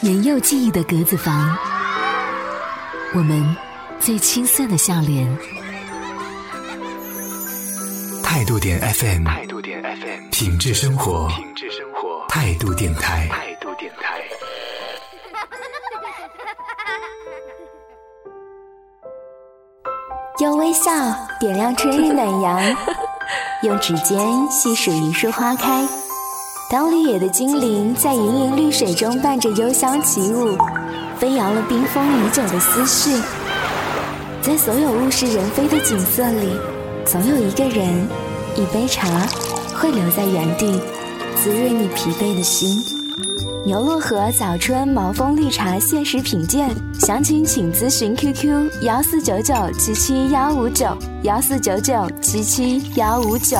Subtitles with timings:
[0.00, 1.58] 年幼记忆的格子房，
[3.14, 3.56] 我们
[3.98, 5.26] 最青涩的笑脸。
[8.22, 14.20] 态度点 FM，态度点 FM，品质生活，品质生活，态度电台，态度电台。
[20.38, 20.92] 用微笑
[21.40, 22.76] 点亮春日暖阳，
[23.64, 25.84] 用指尖细数一树花开。
[26.70, 30.56] 当绿野的精灵在盈盈绿水中伴着幽香起舞，
[31.18, 33.20] 飞扬了冰封已久的思绪。
[34.40, 36.52] 在所有物是人非的景色里，
[37.04, 38.08] 总有一个人，
[38.54, 39.26] 一杯茶，
[39.74, 40.80] 会留在原地，
[41.34, 42.80] 滋润你疲惫的心。
[43.66, 53.58] 牛洛河早春毛峰绿茶限时品鉴，详情请咨询 QQ 幺四九九七七幺五九幺四九九七七幺五九。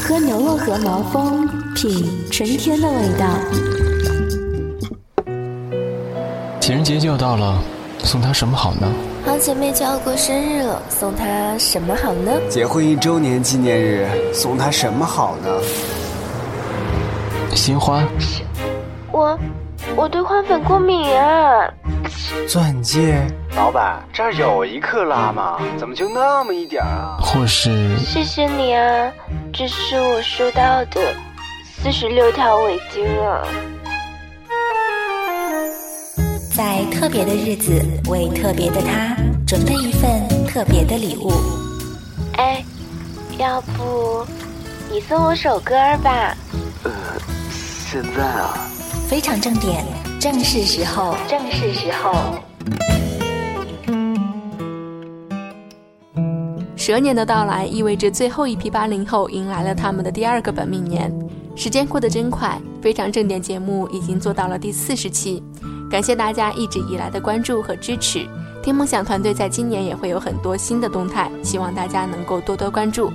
[0.00, 3.26] 喝牛肉和毛峰，品春天的味道。
[6.58, 7.58] 情人节就要到了，
[7.98, 8.90] 送她什么好呢？
[9.24, 12.32] 好姐妹就要过生日了，送她什么好呢？
[12.48, 15.48] 结婚一周年纪念日，送她什么好呢？
[17.54, 18.02] 鲜花。
[19.12, 19.38] 我，
[19.96, 21.72] 我对花粉过敏啊。
[22.48, 23.22] 钻戒。
[23.56, 25.58] 老板，这儿有一克拉吗？
[25.78, 27.18] 怎么就那么一点啊？
[27.20, 27.98] 或是……
[27.98, 29.12] 谢谢你啊，
[29.52, 31.14] 这是我收到的
[31.64, 33.42] 四十六条围巾啊。
[36.54, 41.32] 在特别的日子，为特别的他准备一份特别的礼物。
[42.36, 42.62] 哎，
[43.38, 44.26] 要不
[44.90, 46.36] 你送我首歌吧？
[46.84, 46.90] 呃，
[47.90, 48.54] 现在啊。
[49.08, 49.84] 非常正点，
[50.20, 52.36] 正是时候，正是时候。
[56.90, 61.08] 蛇年的到来意味着最后一批八零后迎来了他们的第二个本命年。
[61.54, 65.40] 时间过得真快，非常正点节目已经做到了第四十期，
[65.88, 68.26] 感谢大家一直以来的关注和支持。
[68.60, 73.12] 听梦想团队在今年也会有很多新的动态，希望大家能够多多关注。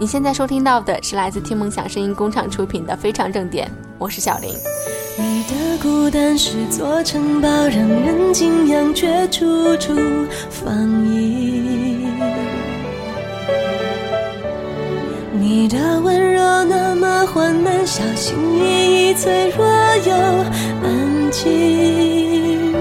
[0.00, 3.68] 你现在收听到的是来自听梦想声音工厂出品的《非常正点》，
[3.98, 4.52] 我是小林。
[5.16, 9.94] 你的孤单是座城堡，让人敬仰，却处处
[10.50, 11.81] 防御。
[15.62, 19.64] 你的温柔那么缓慢，小心翼翼，脆弱
[20.04, 20.12] 又
[20.82, 22.74] 安静。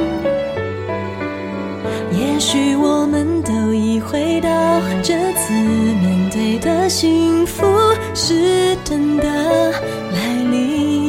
[2.12, 4.50] 也许我们都已回到
[5.04, 7.64] 这次面对的幸福
[8.16, 9.26] 是真的
[10.12, 11.08] 来临，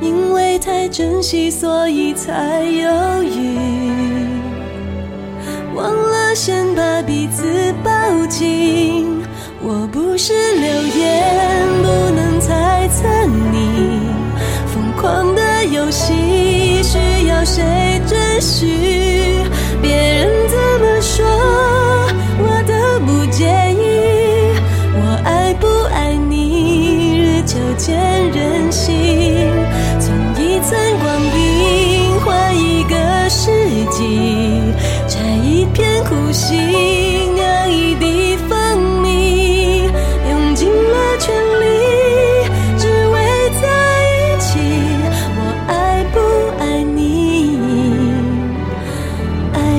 [0.00, 3.58] 因为太珍惜，所以才犹豫，
[5.74, 7.44] 忘了先把彼此
[7.84, 7.90] 抱
[8.28, 9.18] 紧。
[9.60, 10.68] 我不是流
[10.98, 13.06] 言，不能猜测
[13.52, 14.00] 你
[14.66, 16.98] 疯狂的游戏需
[17.28, 19.44] 要谁准许？
[19.80, 20.27] 别人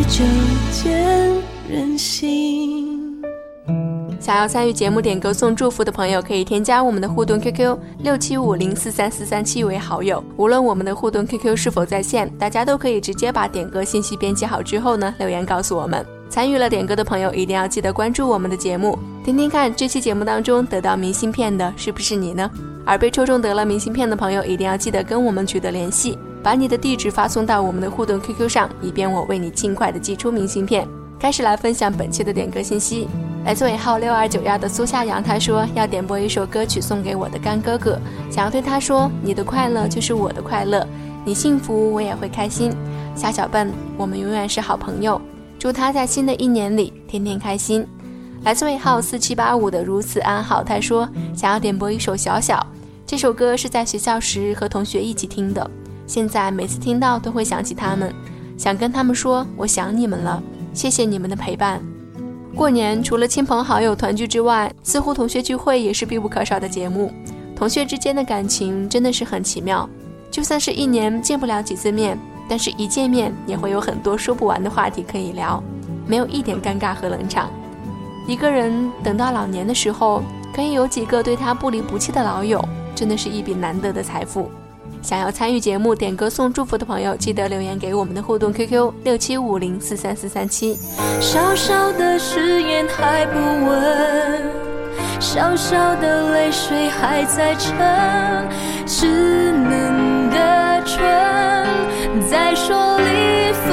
[0.10, 0.26] 就
[0.72, 0.92] 见
[1.70, 3.22] 人心。
[4.20, 10.24] 想要参与节目点歌送祝福的朋友，可以添加我们的互动 QQ 六七五零四三四三七为好友。
[10.36, 16.04] 无论我们的互动 QQ 是否在线，大家都可以直接把点歌信息编辑好之后呢，留言告诉我们。
[16.28, 22.50] 参与了点歌的朋友，一定要记得关注我们的节目，听听看这期节目当中得到明信片的是不是你呢？
[22.84, 30.88] 而被抽中得了明信片的朋友，一定要记得跟我们取得联系，把你的地址发送到我们的互动 QQ 上，以便我为你尽快的寄出明信片。
[31.20, 33.08] 开始来分享本期的点歌信息，
[33.44, 38.00] 来自尾号六二九幺的苏夏阳，他说要点播一首歌曲送给我的干哥哥，
[38.32, 40.88] 想要对他说，你的快乐就是我的快乐，
[41.26, 42.72] 你幸福我也会开心。
[43.16, 45.22] 夏小笨，我们永远是好朋友，
[45.60, 47.86] 祝他在新的一年里天天开心。
[48.44, 51.06] 来自尾号四七八五的如此安好，他说
[51.36, 52.66] 想要点播一首小小，
[53.06, 55.70] 这首歌是在学校时和同学一起听的，
[56.10, 58.12] 现在每次听到都会想起他们，
[58.58, 60.42] 想跟他们说我想你们了。
[60.74, 61.80] 谢谢你们的陪伴。
[62.56, 67.14] 过年除了亲朋好友团聚之外，似乎同学聚会也是必不可少的节目。
[67.56, 69.88] 同学之间的感情真的是很奇妙，
[70.32, 72.18] 就算是一年见不了几次面，
[72.50, 75.64] 但是一见面也会有很多说不完的话题可以聊，
[76.08, 77.52] 没有一点尴尬和冷场。
[78.26, 80.24] 一个人等到老年的时候，
[80.56, 84.50] 可以有几个对他不离不弃的老友，真的是一笔难得的财富。
[85.02, 90.78] 想要参与节目点歌送祝福的朋友，记得留言给我们的互动 QQ 六七五零四三四三七。
[91.22, 94.42] 小小的誓言还不稳，
[95.20, 97.74] 小小的泪水还在撑，
[98.86, 101.00] 稚嫩的唇
[102.30, 103.72] 在说离分。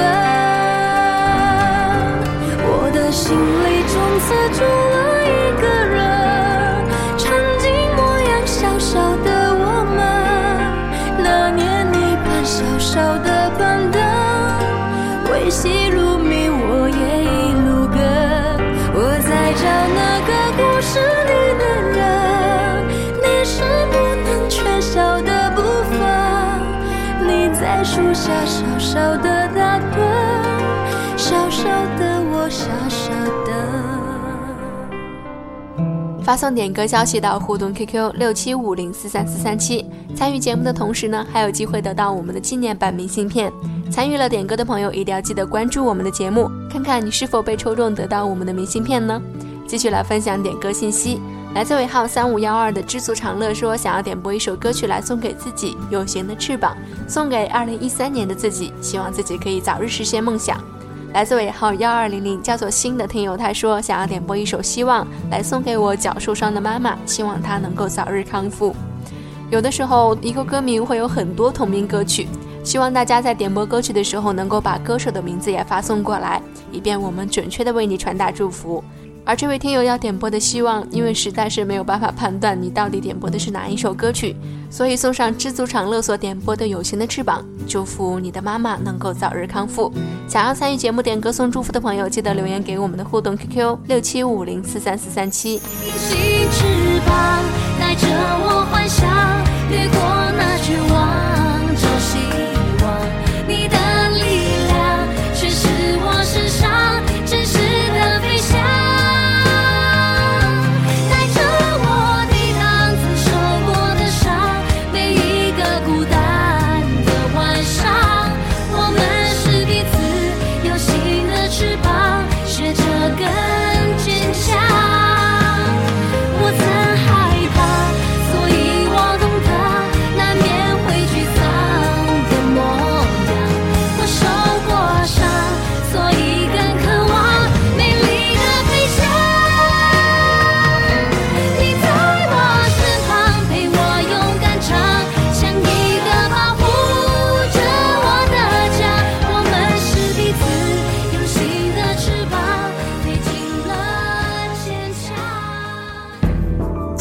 [2.69, 5.16] 我的心里从此住了
[12.97, 13.29] 少的
[13.59, 14.01] 板凳，
[15.31, 18.01] 为戏入迷，我也一路跟。
[18.95, 19.63] 我在找
[20.01, 20.97] 那个故事
[21.29, 21.63] 里的
[21.93, 22.01] 人，
[23.21, 23.61] 你是
[23.93, 23.95] 不
[24.25, 25.61] 能缺少的部
[25.91, 26.01] 分。
[27.21, 29.95] 你在树下小小的打盹，
[31.19, 31.69] 小小
[31.99, 33.13] 的我傻傻
[33.45, 33.46] 的。
[36.27, 39.87] 发送点歌消息到互动 QQ 六七五零四三四三七。
[40.17, 43.53] 参与节目的同时呢，还有机会得到我们的纪念版明信片。
[43.93, 49.23] 参与了点歌的朋友，一定要记得关注我们的节目，看看你是否被抽中得到我们的明信片呢？
[49.69, 51.21] 继续来分享点歌信息，
[51.55, 56.77] 来自尾号三五幺二的知足常乐说，想要点播一首歌曲来送给自己，《有形的翅膀》，
[57.09, 60.61] 送给二零一三年的自己，希望自己可以早日实现梦想。
[61.13, 68.77] 来自尾号幺二零零叫做新的听友他说，想要点播一首《希望》来送给我脚受伤的妈妈，希望她能够早日康复。
[69.51, 72.27] 有的时候，一个歌名会有很多同名歌曲，
[72.63, 78.85] 希望大家在点播歌曲的时候能够把歌手的名字也发送过来，以便我们准确的为你传达祝福。
[79.29, 84.37] 而这位听友要点播的希望，因为实在是没有办法判断你到底点播的是哪一首歌曲，
[84.71, 89.93] 所以送上知足常乐所点播的《有形的翅膀》，祝福你的妈妈能够早日康复。
[90.29, 95.61] 想要参与节目点歌送祝福的朋友，记得留言给我们的互动 QQ 六七五零四三四三七。
[97.81, 99.09] 带着我幻想，
[99.69, 99.99] 越过
[100.39, 101.36] 那绝望，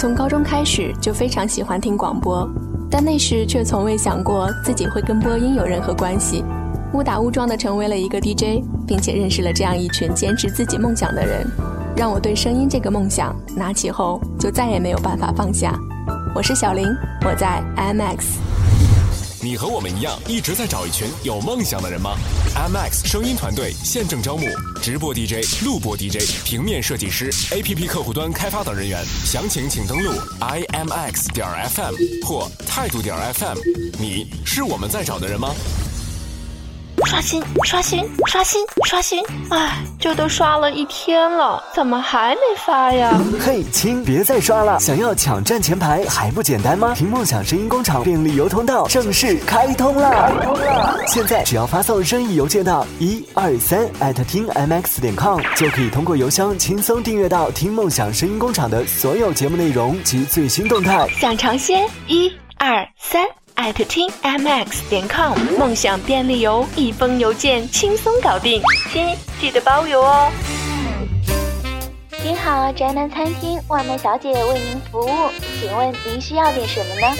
[0.05, 2.47] 从高中开始就非常喜欢听广播，
[2.91, 6.45] 但那时却从未想过自己会跟播音有任何关系。
[6.93, 11.47] 误打误撞的成为了一个 DJ，并且认识了这样一群坚持自己梦想的人，
[11.97, 15.73] 让我对声音这个梦想拿起后就再也没有办法放下。
[16.35, 16.85] 我是小林，
[17.25, 18.54] 我在 MX。
[19.45, 22.17] 你和我们一样，一直在找一群有梦想的人吗
[22.55, 24.47] ？IMX 声音团队现正招募
[24.81, 29.05] 直播 DJ、录播 DJ、平面设计师、APP 客户端开发等人员。
[29.23, 31.93] 详情请登录 imx 点 fm
[32.25, 33.59] 或态度点 FM。
[33.99, 35.53] 你是我们在找的人吗？
[37.05, 39.23] 刷新，刷新，刷新，刷新！
[39.49, 43.17] 哎，这都刷了一天了，怎么还没发呀？
[43.39, 44.79] 嘿，亲，别再刷了！
[44.79, 46.93] 想要抢占前排还不简单吗？
[46.95, 50.09] 听梦想声音工厂便利邮通道正式开通了！
[50.09, 50.99] 开通了！
[51.07, 61.07] 现在只要发送任意邮件到一二三艾特听 mx 点 com，就可以通过邮箱轻松订阅到听梦想声音工厂的所有节目内容及最新动态。
[61.09, 61.87] 想尝鲜？
[62.07, 63.23] 一二三。
[63.55, 70.29] 艾特听 mx 点 com，梦想便利邮，一封邮件轻松搞定，亲记得包邮哦。
[72.25, 75.29] 您好，宅男餐厅外卖小姐为您服务，
[75.61, 77.15] 请问您需要点什么呢？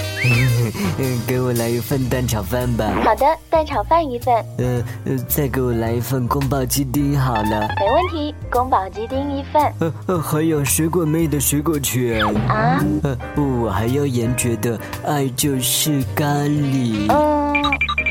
[0.98, 2.90] 嗯， 给我来一份蛋炒饭吧。
[3.04, 4.34] 好的，蛋炒饭一份。
[4.58, 7.68] 呃呃，再给我来一份宫保鸡丁好了。
[7.78, 9.62] 没问题，宫保鸡丁一份。
[9.78, 12.26] 呃呃，还有水果妹的水果卷。
[12.48, 12.84] 啊？
[13.04, 17.06] 呃，我还要严爵的爱就是咖喱。
[17.10, 17.54] 嗯。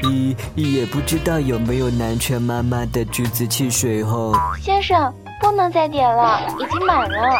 [0.04, 4.34] 咦，也不知道有没有南拳妈妈的橘子汽水哦。
[4.62, 5.14] 先生。
[5.46, 7.40] 不能再点了，已经满了。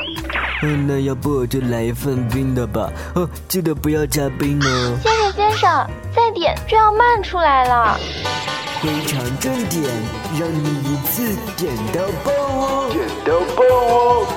[0.62, 2.92] 嗯，那要不我就来一份冰的吧。
[3.16, 4.96] 哦，记得不要加冰哦。
[5.02, 7.98] 先生，先生，再点就要漫出来了。
[8.80, 9.84] 非常重点，
[10.40, 12.90] 让你一次点到爆哦！
[12.92, 14.28] 点到爆哦！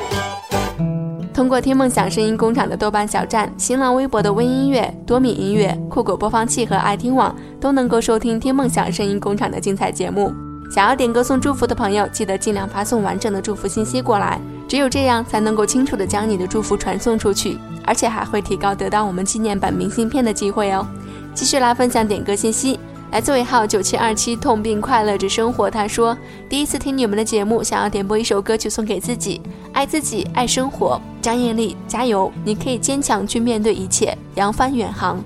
[1.35, 10.33] 通过听梦想声音工厂的豆瓣小站、新浪微博的微音乐、多米音乐、酷狗播放器和爱听网，都能够收听听梦想声音工厂的精彩节目。
[10.71, 20.87] 想要点歌送祝福的朋友，记得尽量发送完整的祝福信息过来，只有这样才能够清楚的将你的祝福传送出去，而且还会提高得到我们纪念版明信片的机会哦。
[21.35, 22.79] 继续来分享点歌信息，
[23.13, 25.71] 来自尾号九七二七痛并快乐着生活。
[25.71, 26.17] 他说，
[26.51, 29.41] 第一次听你们的节目，想要点播一首歌曲送给自己，
[29.73, 31.01] 爱自己，爱生活。
[31.23, 35.23] 张艳丽，加油，你可以坚强去面对一切，扬帆远航。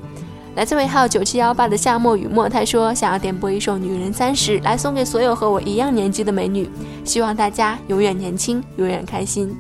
[0.55, 6.69] 来自尾号九七幺八的夏末雨墨，他说想要点播一首《女人三十》来送给所有和我一样年纪的美女，
[7.07, 9.57] 希望大家永远年轻，永远开心。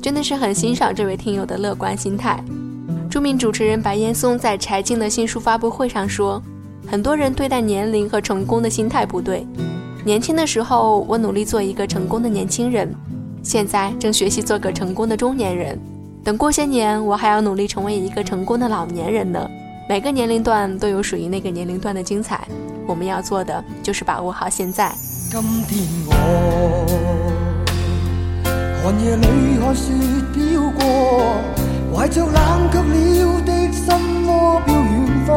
[0.00, 2.42] 真的是很欣赏这位听友的乐观心态。
[3.10, 6.42] 著名主持人白岩松在柴静的新书发布会上说，
[6.86, 9.46] 很多人对待年龄和成功的心态不对。
[10.06, 12.90] 年轻的时候，我努力做一个成功的年轻人，
[13.42, 15.78] 现在正学习做个成功的中年人。
[16.24, 19.46] 等过些年，我还要努力成为一个成功的老年人呢。
[19.90, 22.46] 每个年龄段都有属于那个年龄段的精彩，
[22.86, 24.92] 我们要做的就是把握好现在。
[25.28, 26.14] 今天我
[28.84, 29.90] 寒夜里看雪
[30.32, 30.38] 飘
[30.78, 30.80] 过，
[31.92, 33.90] 怀着冷却了的心
[34.28, 35.28] 窝飘远方，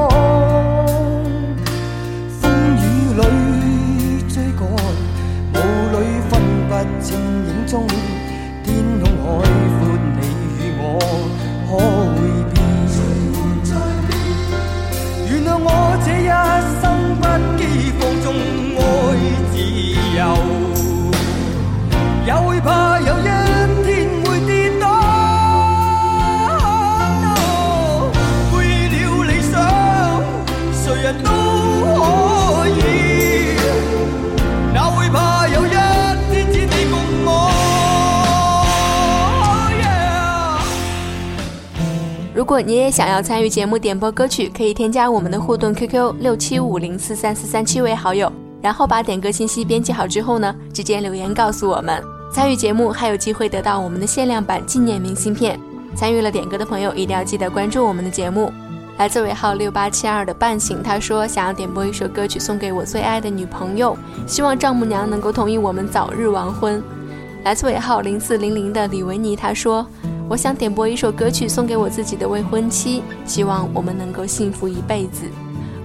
[2.39, 2.43] 风
[2.77, 2.85] 雨
[3.17, 3.21] 里
[4.29, 4.61] 追赶，
[5.55, 5.57] 雾
[5.97, 5.97] 里
[6.29, 6.31] 分
[6.69, 7.87] 不清影踪，
[8.63, 8.69] 天
[9.01, 9.41] 空海
[9.79, 9.81] 阔，
[10.21, 10.21] 你
[10.59, 10.85] 与我
[42.53, 48.31] 如果你也想要参与节目点播歌曲，可以添加我们的互动 QQ 六七五零四三四三七为好友，
[48.61, 51.99] 然后把点歌信息编辑好之后呢，直接留言告诉我们。
[52.31, 55.59] 参与节目还有机会得到我们的限量版纪念明信片。
[55.95, 58.53] 参与了点歌的朋友一定要记得关注我们的节目。
[58.99, 66.83] 来自尾号六八七二的半醒，他说想要点播一首歌曲送给我最爱的女朋友，希望丈母娘能够同意我们早日完婚。
[67.43, 69.83] 来自尾号零四零零的李维尼，他说。
[70.29, 75.25] 我想点播一首歌曲送给我自己的未婚妻，希望我们能够幸福一辈子。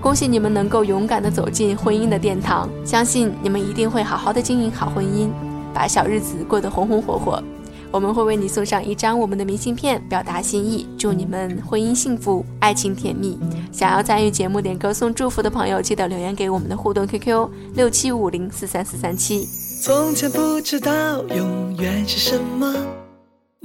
[0.01, 5.29] 恭喜你们能够勇敢地走进婚姻的殿堂，相信你们一定会好好的经营好婚姻，
[5.75, 7.43] 把小日子过得红红火火。
[7.91, 13.39] 我们会为你送上一张我们的明信片，表达心意，祝你们婚姻幸福，爱情甜蜜。
[13.73, 19.49] 想要参与节目点歌送祝福的朋友，记得留言给我们的互动 QQ 六七五零四三四三七。
[19.83, 22.75] 从前不知道永远是什么。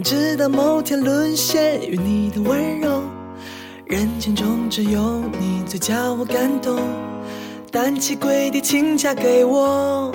[0.01, 3.03] 直到某天沦陷于你的温柔，
[3.85, 6.79] 人群中只有你最叫我感动，
[7.71, 10.11] 单膝跪地请嫁给我。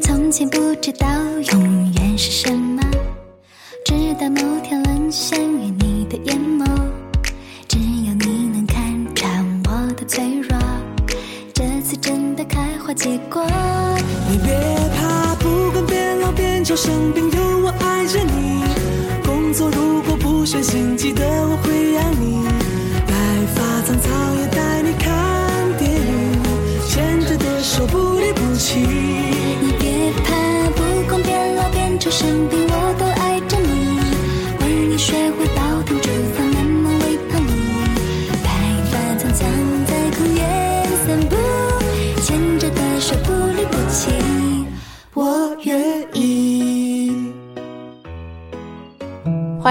[0.00, 1.06] 从前不知道
[1.52, 2.82] 永远是什么，
[3.84, 6.64] 直到某天沦陷于你的眼眸，
[7.68, 10.58] 只有你能看穿我的脆弱，
[11.52, 13.44] 这次真的开花结果。
[14.30, 14.54] 你别
[14.96, 17.28] 怕，不管变老变丑生病。
[18.12, 18.64] 着你，
[19.24, 22.44] 工作如果不顺心，记得我会养你。
[23.06, 23.14] 白
[23.54, 26.42] 发苍苍也带你看电影，
[26.88, 28.19] 牵着的手不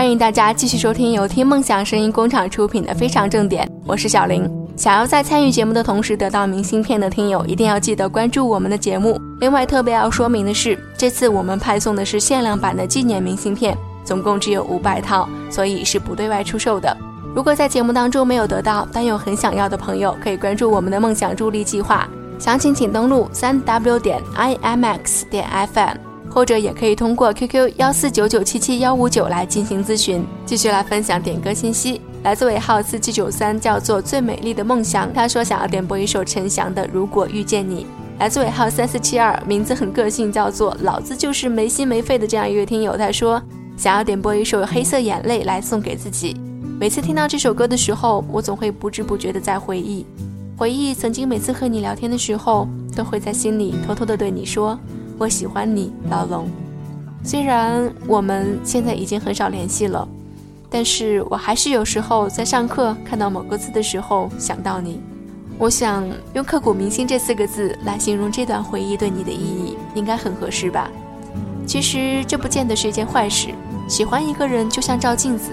[0.10, 4.44] 欢迎大家继续收听由听梦想声音工厂出品的《非常正点》，我是小林。
[4.75, 9.22] 想要在参与节目的同时得到明信片的听友，一定要记得关注我们的节目。
[9.39, 16.98] 另外，特别要说明的是，这次我们派送的是限量版的纪念明信片，总共只有五百套，所以是不对外出售的。
[17.36, 26.09] 如果在节目当中没有得到，但又很想要的朋友，可以关注我们的梦想助力计划，详情请登录三 w 点 i m x 点 f m。
[26.30, 30.24] 或者也可以通过 QQ 幺四九九七七幺五九来进行咨询。
[30.46, 35.12] 继续来分享点歌信息，来自尾号四七九三，叫做最美丽的梦想。
[35.14, 37.84] 他说想要点播一首陈翔的《如果遇见你》。
[38.20, 42.98] 来自尾号三四七二，名字很个性，叫做老子就是没心没肺的这样一位听友。
[42.98, 43.42] 他说
[43.78, 46.36] 想要点播一首《黑色眼泪》来送给自己。
[46.80, 50.06] 每次听到这首歌的时候，我总会不知不觉的在回忆，
[50.58, 54.78] 回忆曾经每次和你聊天的时候，都会在心里偷偷的对你说。
[55.20, 56.50] 我喜欢你，老龙。
[57.26, 60.08] 虽然我们现在已经很少联系了，
[60.70, 65.02] 但是我还是有时候在上课看到某个字的时候想到你。
[65.58, 70.90] 我想用刻骨铭心这四个字来形容这段回忆对你的意义，应该很合适吧？
[71.68, 73.50] 其实这不见得是一件坏事。
[73.90, 75.52] 喜欢一个人就像照镜子，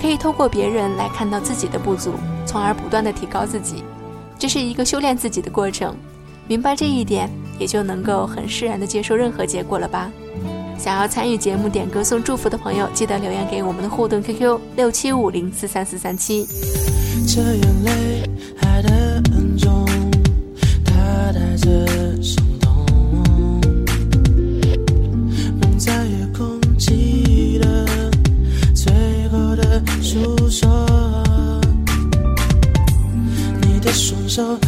[0.00, 2.12] 可以透过别人来看到自己的不足，
[2.46, 3.82] 从而不断的提高自己。
[4.38, 5.96] 这是一个修炼自己的过程。
[6.46, 10.10] 明白这一点，也就能够很释然的接受任何结果了吧？
[10.76, 16.46] 想要参与节目点歌送祝福的朋友，记得留言给我们的互动 QQ 六七五零四三四三七。
[17.26, 18.28] 这眼泪
[18.60, 18.90] 爱的
[19.32, 19.86] 很重，
[20.84, 20.92] 它
[21.32, 22.84] 带着伤痛，
[25.60, 27.86] 梦在夜空记得
[28.74, 28.92] 最
[29.30, 30.68] 后的诉说，
[33.62, 34.58] 你的双手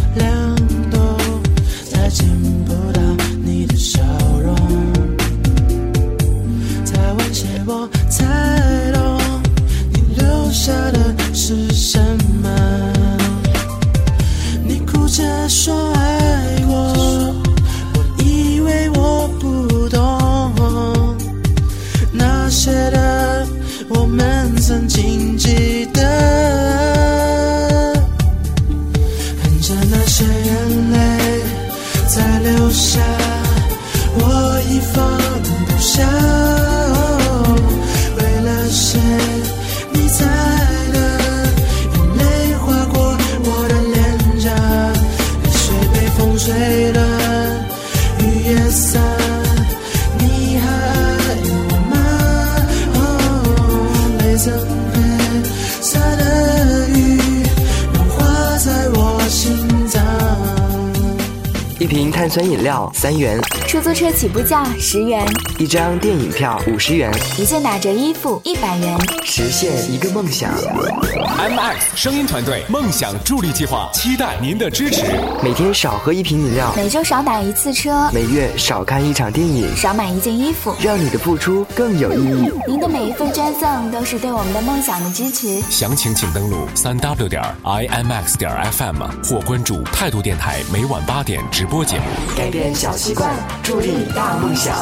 [62.37, 65.27] 酸饮料三元，出租车起步价十元，
[65.59, 68.95] 一张电影票五十元，一件打折衣服一百元。
[69.25, 70.53] 实现一个梦想。
[70.55, 75.07] MX 声音团队梦想助力计划，期待您的支持。
[75.43, 82.53] 每天少喝一瓶饮料，每周少打一次车，每月少看一场电影，少买一件衣服，让你的付出更有意义。
[82.69, 85.59] 您的每一份捐赠都是对我们的梦想的支持。
[85.71, 92.26] 详情请登录三 w 点 imx 点 fm 或关注态度电台，每晚八点直播节目。
[92.35, 94.75] 改变小习惯，助力大梦想。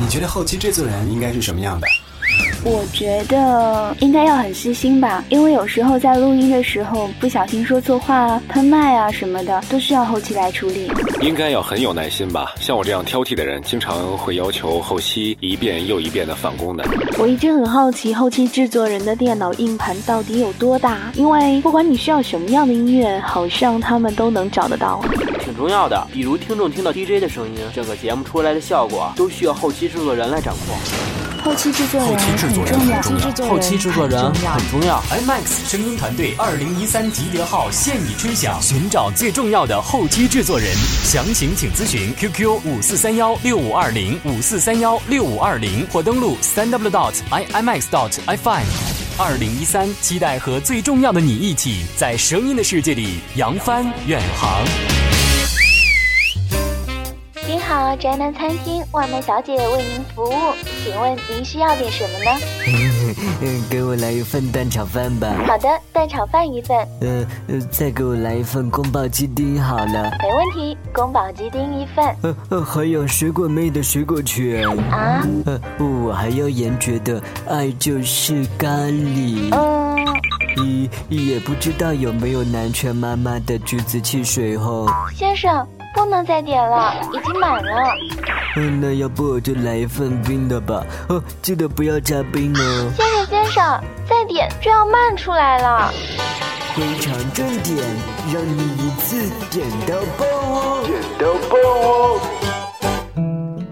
[0.00, 1.86] 你觉得后期制作人应该是什么样的？
[2.64, 10.88] 我觉得应该要很细心吧，因为有时候在录音的时候不小心说错话啊、喷麦啊什么的，都需要后期来处理。
[11.20, 12.54] 应该要很有耐心吧？
[12.60, 16.84] 像我这样挑剔的人，经常会要求后期一遍又一遍的返工的。
[17.18, 25.04] 我一直很好奇后期制作人的电脑硬盘到底有多大，因为不管你需要什么样的音乐，好像他们都能找得到。
[25.52, 30.74] 挺重要的，比如听众听到 DJ 的声音，整个节目出来的效果都需要后期制作人来掌控。
[31.44, 35.02] 后期制作人很重要，后期制作人很重要。
[35.10, 48.64] IMAX 声音团队二零一三集结号现已吹响，寻找最重要的后期制作人，详情请咨询 QQ 五四三幺六五二零五四三幺六五二零或登录三 w dot imax dot ifine。
[49.18, 55.01] 二零一三，期待和最重要的你一起，在声音的世界里扬帆远航。
[57.96, 62.30] 宅男餐厅外卖小姐为您服务，请问您需要点什么呢？
[63.42, 65.32] 嗯， 给我来一份蛋炒饭吧。
[65.46, 66.76] 好的，蛋炒饭一份。
[67.00, 69.86] 呃呃，再给我来一份宫保鸡丁好了。
[69.86, 72.04] 没问题，宫保鸡丁一份。
[72.22, 74.66] 呃呃，还有水果妹的水果卷。
[74.90, 75.26] 啊？
[75.46, 79.48] 呃，我还要严爵的爱就是咖喱。
[79.52, 79.92] 嗯。
[80.56, 84.86] 咦，也不知道有没有南拳妈妈的橘子汽水哦。
[85.14, 87.94] 先生，不能再点了，已经满了。
[88.56, 90.84] 嗯，那要不我就来一份冰的吧。
[91.08, 92.92] 哦，记得不要加冰哦。
[92.96, 95.90] 先生先生，再点就要慢出来了。
[96.74, 97.76] 非常正点，
[98.32, 100.82] 让你一次点到爆哦！
[100.86, 102.20] 点到爆哦！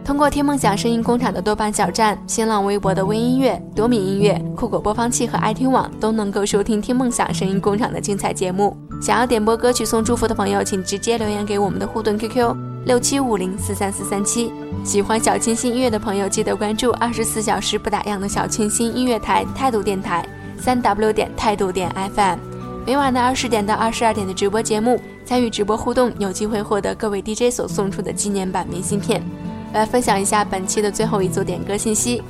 [0.05, 8.77] 通过听梦想声音工厂的豆瓣小站、新浪微博的微音乐、多米音乐、酷狗播放器和爱听网都能够收听听梦想声音工厂的精彩节目。
[9.01, 14.53] 想要点播歌曲送祝福的朋友，请直接留言给我们的互动 QQ 六七五零四三四三七。
[14.85, 20.23] 喜欢小清新音乐的朋友，记得关注二十四小时不打烊的小清新音乐台态度电台
[20.59, 22.39] 三 w 点态度点 FM。
[22.87, 29.23] 每晚的二十点到二十二点的直播节目，参与直播互动，有机会获得各位 DJ 所送出的纪念版明信片。
[29.73, 32.23] 来分享一下本期的最后一组点歌信息，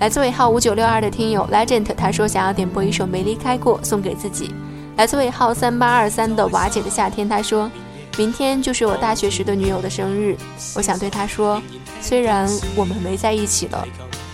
[0.00, 4.54] 来自尾号五九六二的听友 Legend，他说想要点播一首《没离开过》送给自己。
[4.96, 7.70] 来自尾号三八二三的瓦姐的夏天，他说
[8.16, 10.36] 明天就是我大学时的女友的生日，
[10.76, 11.60] 我想对她说，
[12.00, 13.84] 虽然我们没在一起了，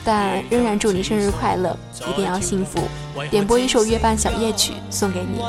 [0.04, 1.74] 但仍然祝你生日快乐，
[2.10, 2.78] 一定要幸福。
[3.30, 5.40] 点播一首《月半小夜曲》送给你。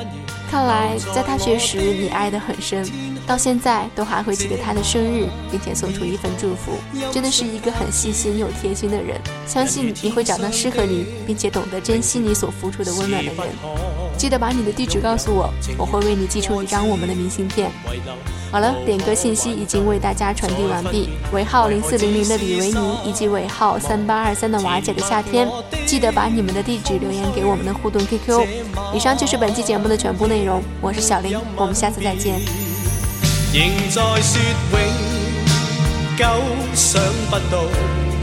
[0.49, 2.89] 看来在大学时你爱得很深，
[3.27, 6.71] 到现在都还会记得他的生日，并且送出一份祝福，
[7.11, 9.19] 真的是一个很细心又贴心的人。
[9.45, 13.45] 相信你会找到适合你，并且懂得珍惜你所付出的温暖的人。
[14.21, 17.71] 记得把你的地址告诉我，我会为你寄出一张我们的明信片。
[18.51, 21.09] 好了，点歌信息已经为大家传递完毕。
[21.33, 25.49] 尾号零四零零的李维尼以及尾号三八二三的瓦姐的夏天，
[25.87, 28.45] 记得把你们的地址留言给我们的互动 QQ。
[28.93, 32.39] 以上就是本期节目的全部内容，我是小林，我们下次再见。
[33.51, 34.39] 仍在说
[34.71, 34.79] 永
[36.15, 36.25] 久，
[36.75, 37.63] 想不到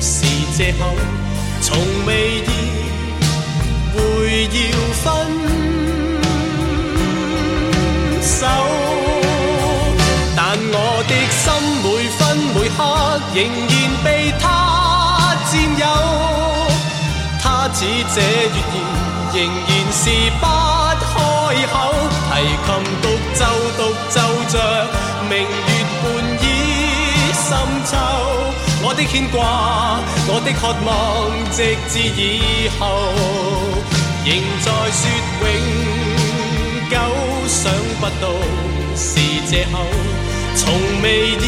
[0.01, 0.25] 是
[0.57, 0.95] 借口，
[1.61, 2.47] 从未意
[3.97, 5.78] 会要分
[13.35, 13.71] 仍然
[14.03, 15.87] 被他占有，
[17.41, 18.77] 他似这月言
[19.35, 19.37] 仍
[19.69, 20.03] 然是
[20.41, 20.45] 不
[21.05, 21.07] 开
[21.67, 21.75] 口，
[22.29, 22.31] 提
[22.65, 22.69] 琴
[23.03, 23.41] 独奏
[23.77, 24.17] 独奏
[24.49, 24.55] 着
[25.29, 25.71] 明月
[26.03, 26.05] 半
[26.43, 26.45] 倚
[27.35, 27.47] 深
[27.85, 27.93] 秋，
[28.83, 29.39] 我的牵挂，
[30.27, 30.89] 我的渴望，
[31.53, 31.57] 直
[31.89, 32.83] 至以后，
[34.25, 34.29] 仍
[34.65, 35.01] 在说
[35.45, 35.47] 永
[36.91, 36.95] 久，
[37.47, 37.61] 想
[38.01, 38.25] 不到
[38.97, 39.07] 是
[39.47, 39.75] 借口。
[40.57, 40.65] 从
[41.03, 41.43] 未意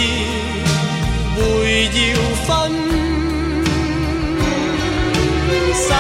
[1.41, 1.99] 会要
[2.47, 2.49] 分
[5.75, 5.91] 手，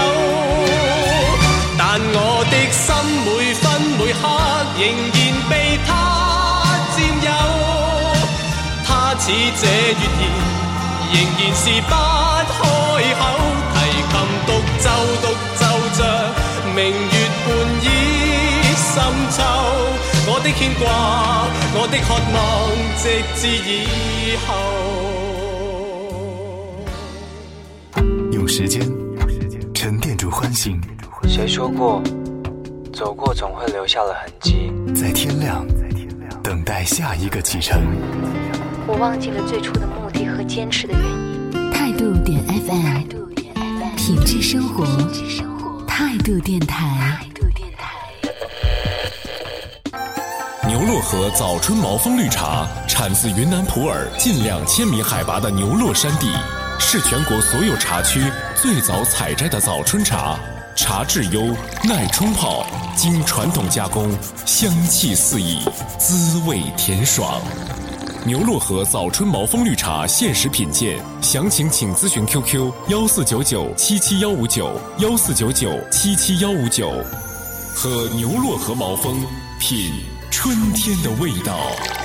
[1.78, 1.80] 但
[2.12, 2.16] 我
[2.50, 2.84] 的心
[3.24, 3.62] 每分
[3.98, 4.20] 每刻
[4.78, 4.80] 仍
[5.14, 5.52] 然被
[5.86, 5.88] 他
[6.94, 7.28] 占有。
[8.84, 9.24] 他似
[9.60, 10.22] 这月言，
[11.12, 11.92] 仍然是不
[12.52, 12.58] 开
[13.18, 13.20] 口，
[13.74, 13.76] 提
[14.10, 14.12] 琴
[14.46, 14.48] 独
[14.78, 14.86] 奏
[15.22, 15.24] 独
[15.56, 15.60] 奏
[15.96, 15.98] 着
[16.74, 17.14] 明月
[17.46, 17.48] 半
[17.82, 17.86] 倚
[18.76, 18.88] 深
[19.30, 19.38] 秋。
[20.26, 20.84] 我的牵挂，
[21.74, 22.38] 我的渴望，
[22.98, 23.02] 直
[23.40, 24.48] 至以后。
[28.50, 28.82] 时间
[29.72, 30.80] 沉淀住欢欣。
[31.28, 32.02] 谁说过，
[32.92, 34.72] 走过总会留下了痕迹？
[34.92, 35.64] 在天亮，
[36.42, 37.80] 等待下一个启程。
[38.88, 41.70] 我忘记了最初的目的和坚持的原因。
[41.70, 44.84] 态度点 FM，品质生活，
[45.86, 47.20] 态度电台。
[50.66, 56.26] 牛洛河早春毛峰绿茶产自云南普洱近两千米海拔的牛洛山地，
[56.82, 58.20] 是全国所有茶区
[58.56, 60.36] 最早采摘的早春茶。
[60.74, 62.66] 茶质优，耐冲泡，
[62.96, 64.10] 经传统加工，
[64.46, 65.60] 香气四溢，
[65.98, 67.40] 滋味甜爽。
[68.24, 76.90] 牛洛河早春毛峰绿茶限时品鉴，详情请咨询 QQ 幺四九九七七幺五九幺四九九七七幺五九。
[77.74, 79.20] 喝牛洛河毛峰，
[79.60, 79.92] 品。
[80.30, 81.99] 春天的味道。